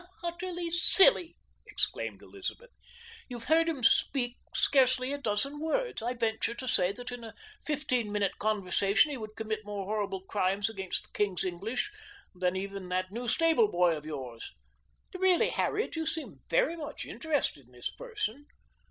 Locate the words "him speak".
3.69-4.37